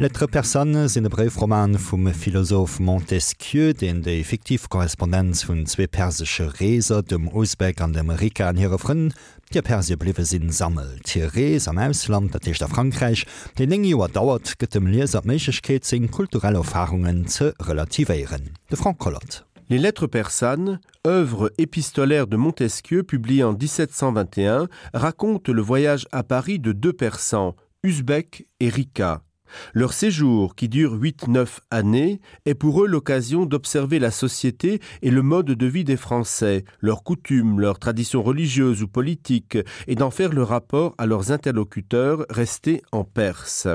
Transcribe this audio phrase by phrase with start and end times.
[0.00, 6.46] Lettre Personne sinn e Breifroman vum Philosoph Montesquieu, den de effektiv Korrespondenz vun zwe persesche
[6.60, 9.10] Reser dem Usbek an dem Amerika an hire Fënnen,
[9.50, 11.00] Di Persie bliwe sinn sammel.
[11.02, 13.26] Threes am Emsland, dat ichich der Frankreich,
[13.58, 18.54] den eng Joer dauert gëtt dem Leser Mechechkeet sinn kulturelle Erfahrungen ze relativéieren.
[18.70, 19.42] De Frankkolot.
[19.68, 20.78] Les Lettres persanes,
[21.08, 27.56] œuvre épistolaire de Montesquieu publiée en 1721, raconte le voyage à Paris de deux persans,
[27.82, 29.22] Usbek et Rika,
[29.74, 35.22] Leur séjour, qui dure 8-9 années, est pour eux l'occasion d'observer la société et le
[35.22, 40.32] mode de vie des Français, leurs coutumes, leurs traditions religieuses ou politiques, et d'en faire
[40.32, 43.68] le rapport à leurs interlocuteurs restés en Perse.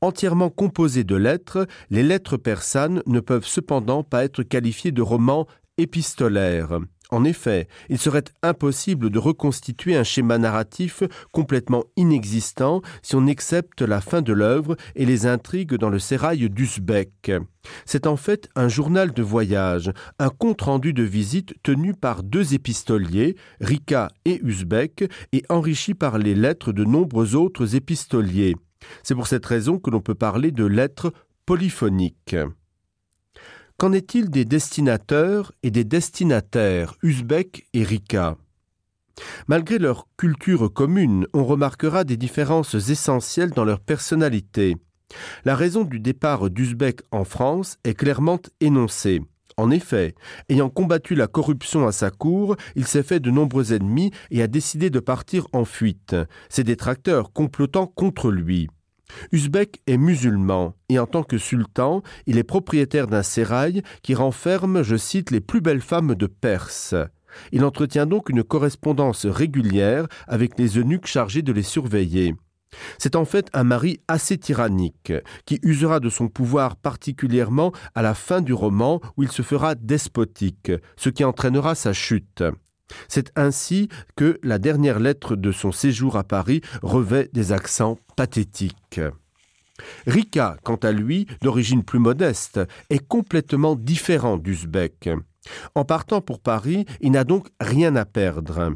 [0.00, 5.46] Entièrement composés de lettres, les lettres persanes ne peuvent cependant pas être qualifiées de romans
[5.78, 6.80] épistolaires.
[7.12, 13.82] En effet, il serait impossible de reconstituer un schéma narratif complètement inexistant si on accepte
[13.82, 17.32] la fin de l'œuvre et les intrigues dans le sérail d'Usbek.
[17.84, 23.36] C'est en fait un journal de voyage, un compte-rendu de visite tenu par deux épistoliers,
[23.60, 28.56] Rika et Usbek, et enrichi par les lettres de nombreux autres épistoliers.
[29.02, 31.12] C'est pour cette raison que l'on peut parler de lettres
[31.44, 32.36] polyphoniques.
[33.82, 38.36] Qu'en est-il des destinateurs et des destinataires Uzbek et Rika?
[39.48, 44.76] Malgré leur culture commune, on remarquera des différences essentielles dans leur personnalité.
[45.44, 49.20] La raison du départ d'Uzbek en France est clairement énoncée.
[49.56, 50.14] En effet,
[50.48, 54.46] ayant combattu la corruption à sa cour, il s'est fait de nombreux ennemis et a
[54.46, 56.14] décidé de partir en fuite,
[56.50, 58.68] ses détracteurs complotant contre lui.
[59.30, 64.82] Uzbek est musulman et en tant que sultan, il est propriétaire d'un sérail qui renferme,
[64.82, 66.94] je cite, les plus belles femmes de Perse.
[67.50, 72.34] Il entretient donc une correspondance régulière avec les eunuques chargés de les surveiller.
[72.98, 75.12] C'est en fait un mari assez tyrannique,
[75.44, 79.74] qui usera de son pouvoir particulièrement à la fin du roman où il se fera
[79.74, 82.42] despotique, ce qui entraînera sa chute.
[83.08, 89.00] C'est ainsi que la dernière lettre de son séjour à Paris revêt des accents pathétiques.
[90.06, 92.60] Rika, quant à lui, d'origine plus modeste,
[92.90, 95.10] est complètement différent d'Uzbek.
[95.74, 98.74] En partant pour Paris, il n'a donc rien à perdre.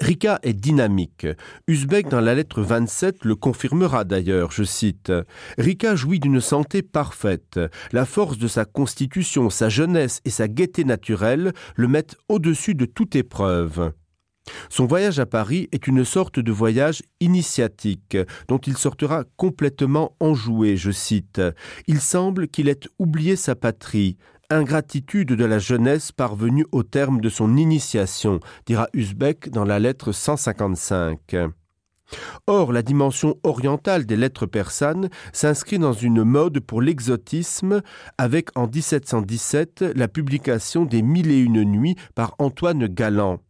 [0.00, 1.26] Rika est dynamique.
[1.66, 5.12] Uzbek dans la lettre 27 le confirmera d'ailleurs, je cite.
[5.58, 7.60] Rika jouit d'une santé parfaite.
[7.92, 12.86] La force de sa constitution, sa jeunesse et sa gaieté naturelle le mettent au-dessus de
[12.86, 13.92] toute épreuve.
[14.68, 18.16] Son voyage à Paris est une sorte de voyage initiatique
[18.48, 21.42] dont il sortira complètement enjoué, je cite.
[21.86, 24.16] Il semble qu'il ait oublié sa patrie,
[24.50, 30.12] ingratitude de la jeunesse parvenue au terme de son initiation, dira Uzbek dans la lettre
[30.12, 31.36] 155.
[32.46, 37.82] Or, la dimension orientale des lettres persanes s'inscrit dans une mode pour l'exotisme
[38.18, 43.40] avec en 1717 la publication des Mille et une nuits par Antoine Galland.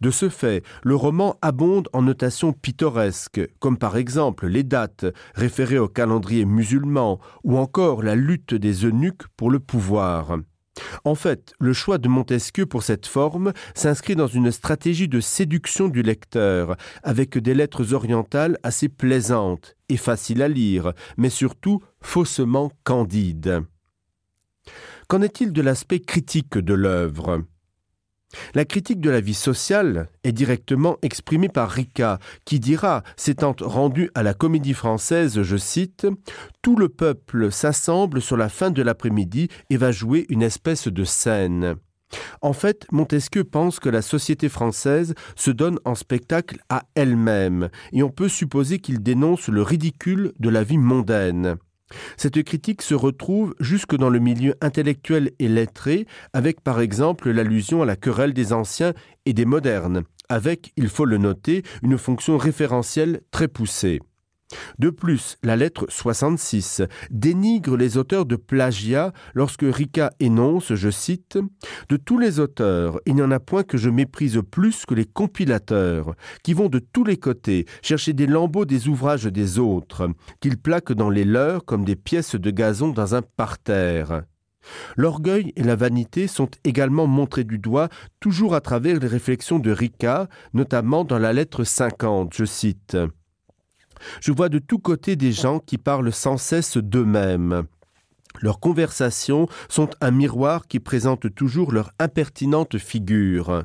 [0.00, 5.78] De ce fait, le roman abonde en notations pittoresques, comme par exemple les dates référées
[5.78, 10.38] au calendrier musulman ou encore la lutte des eunuques pour le pouvoir.
[11.04, 15.88] En fait, le choix de Montesquieu pour cette forme s'inscrit dans une stratégie de séduction
[15.88, 22.72] du lecteur, avec des lettres orientales assez plaisantes et faciles à lire, mais surtout faussement
[22.84, 23.62] candides.
[25.08, 27.42] Qu'en est-il de l'aspect critique de l'œuvre?
[28.54, 34.10] La critique de la vie sociale est directement exprimée par Rica, qui dira, s'étant rendu
[34.14, 36.06] à la comédie française, je cite,
[36.62, 41.04] Tout le peuple s'assemble sur la fin de l'après-midi et va jouer une espèce de
[41.04, 41.76] scène.
[42.42, 48.02] En fait, Montesquieu pense que la société française se donne en spectacle à elle-même, et
[48.02, 51.56] on peut supposer qu'il dénonce le ridicule de la vie mondaine.
[52.16, 57.82] Cette critique se retrouve jusque dans le milieu intellectuel et lettré, avec par exemple l'allusion
[57.82, 58.92] à la querelle des anciens
[59.26, 64.00] et des modernes, avec, il faut le noter, une fonction référentielle très poussée.
[64.78, 71.38] De plus, la lettre 66 dénigre les auteurs de plagiat lorsque Rica énonce, je cite,
[71.88, 75.06] De tous les auteurs, il n'y en a point que je méprise plus que les
[75.06, 80.10] compilateurs, qui vont de tous les côtés chercher des lambeaux des ouvrages des autres,
[80.40, 84.22] qu'ils plaquent dans les leurs comme des pièces de gazon dans un parterre.
[84.96, 87.88] L'orgueil et la vanité sont également montrés du doigt
[88.20, 92.96] toujours à travers les réflexions de Rica, notamment dans la lettre 50, je cite.
[94.20, 97.64] Je vois de tous côtés des gens qui parlent sans cesse d'eux-mêmes.
[98.40, 103.64] Leurs conversations sont un miroir qui présente toujours leur impertinente figure.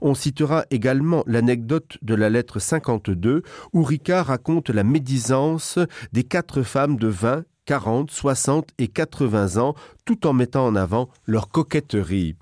[0.00, 3.42] On citera également l'anecdote de la lettre 52
[3.72, 5.78] où Ricard raconte la médisance
[6.12, 9.74] des quatre femmes de 20, 40, 60 et 80 ans
[10.04, 12.34] tout en mettant en avant leur coquetterie.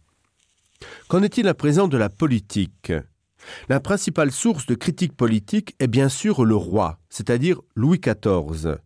[1.08, 2.92] Qu'en est-il à présent de la politique?
[3.68, 8.76] La principale source de critique politique est bien sûr le roi, c'est-à-dire Louis XIV.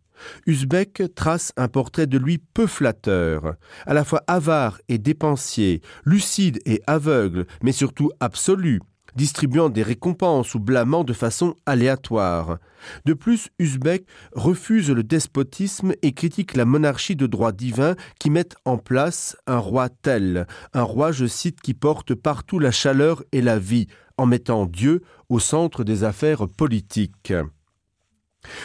[0.47, 3.55] Uzbek trace un portrait de lui peu flatteur,
[3.87, 8.81] à la fois avare et dépensier, lucide et aveugle, mais surtout absolu,
[9.17, 12.59] distribuant des récompenses ou blâmant de façon aléatoire.
[13.05, 18.49] De plus, Uzbek refuse le despotisme et critique la monarchie de droit divin qui met
[18.65, 23.43] en place un roi tel, un roi, je cite, qui porte partout la chaleur et
[23.43, 23.89] la vie,
[24.20, 27.32] en mettant Dieu au centre des affaires politiques.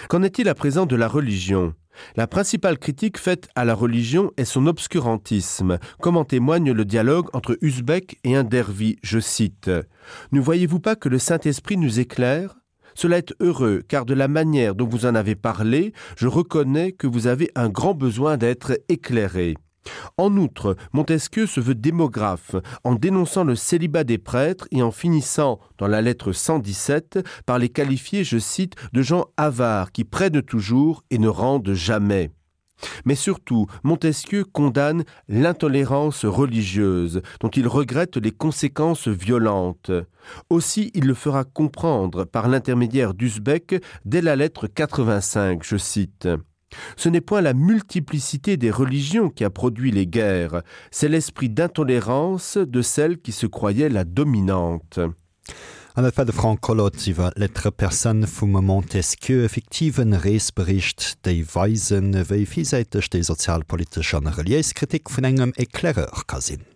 [0.10, 1.74] Qu'en est-il à présent de la religion?
[2.18, 7.28] La principale critique faite à la religion est son obscurantisme, comme en témoigne le dialogue
[7.32, 9.72] entre Uzbek et un dervi, je cite.
[10.34, 12.58] Ne voyez-vous pas que le Saint-Esprit nous éclaire?
[12.94, 17.08] Cela est heureux, car de la manière dont vous en avez parlé, je reconnais que
[17.08, 19.56] vous avez un grand besoin d'être éclairé.
[20.18, 25.60] En outre, Montesquieu se veut démographe en dénonçant le célibat des prêtres et en finissant,
[25.78, 31.04] dans la lettre 117, par les qualifier, je cite, de gens avares qui prennent toujours
[31.10, 32.32] et ne rendent jamais.
[33.06, 39.92] Mais surtout, Montesquieu condamne l'intolérance religieuse, dont il regrette les conséquences violentes.
[40.50, 46.28] Aussi, il le fera comprendre par l'intermédiaire d'Uzbek dès la lettre 85, je cite.
[46.96, 50.62] Ce n'est point la multiplicité des religions qui a produit les guerres,
[50.92, 55.00] c'est l'esprit d'intolérance de celle qui se croyait la dominante.
[55.98, 62.12] An der Fall de Frank Collot iwwer lettre Persen vum Montesquieu effektiven Reesbericht déi Weisen
[62.28, 66.68] wéi fisäiteg déi sozialpolitischer Relieskritik vun engem Eklerer ka sinn.